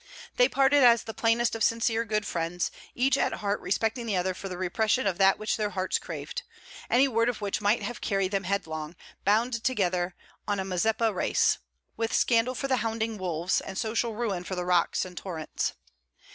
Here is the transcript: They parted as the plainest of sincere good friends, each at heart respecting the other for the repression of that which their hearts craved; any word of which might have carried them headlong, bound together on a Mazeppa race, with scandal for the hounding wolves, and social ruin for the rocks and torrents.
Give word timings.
They 0.37 0.49
parted 0.49 0.81
as 0.81 1.03
the 1.03 1.13
plainest 1.13 1.53
of 1.53 1.63
sincere 1.63 2.05
good 2.05 2.25
friends, 2.25 2.71
each 2.95 3.19
at 3.19 3.33
heart 3.33 3.61
respecting 3.61 4.07
the 4.07 4.15
other 4.15 4.33
for 4.33 4.49
the 4.49 4.57
repression 4.57 5.05
of 5.05 5.19
that 5.19 5.37
which 5.37 5.57
their 5.57 5.69
hearts 5.69 5.99
craved; 5.99 6.41
any 6.89 7.07
word 7.07 7.29
of 7.29 7.39
which 7.39 7.61
might 7.61 7.83
have 7.83 8.01
carried 8.01 8.31
them 8.31 8.45
headlong, 8.45 8.95
bound 9.25 9.63
together 9.63 10.15
on 10.47 10.59
a 10.59 10.65
Mazeppa 10.65 11.13
race, 11.13 11.59
with 11.97 12.13
scandal 12.13 12.55
for 12.55 12.67
the 12.67 12.77
hounding 12.77 13.19
wolves, 13.19 13.61
and 13.61 13.77
social 13.77 14.15
ruin 14.15 14.43
for 14.43 14.55
the 14.55 14.65
rocks 14.65 15.05
and 15.05 15.19
torrents. 15.19 15.73